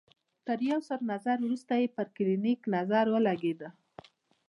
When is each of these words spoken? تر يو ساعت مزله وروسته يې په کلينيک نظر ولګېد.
تر 0.47 0.57
يو 0.69 0.79
ساعت 0.87 1.01
مزله 1.09 1.41
وروسته 1.45 1.73
يې 1.81 1.87
په 1.95 2.03
کلينيک 2.15 2.59
نظر 2.75 3.05
ولګېد. 3.13 3.61